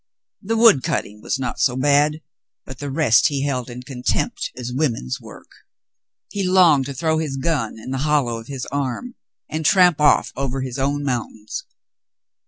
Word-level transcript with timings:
The 0.41 0.57
wood 0.57 0.81
cutting 0.81 1.21
was 1.21 1.37
not 1.37 1.59
so 1.59 1.75
bad, 1.75 2.23
but 2.65 2.79
the 2.79 2.89
rest 2.89 3.27
he 3.27 3.43
held 3.43 3.69
in 3.69 3.83
contempt 3.83 4.49
as 4.57 4.73
women's 4.73 5.21
work. 5.21 5.51
He 6.31 6.41
longed 6.43 6.87
to 6.87 6.93
throw 6.95 7.19
his 7.19 7.37
gun 7.37 7.77
in 7.77 7.91
the 7.91 7.99
hol 7.99 8.25
low 8.25 8.39
of 8.39 8.47
his 8.47 8.65
arm 8.71 9.13
and 9.47 9.63
tramp 9.63 10.01
off 10.01 10.33
over 10.35 10.61
his 10.61 10.79
own 10.79 11.03
mountains. 11.03 11.65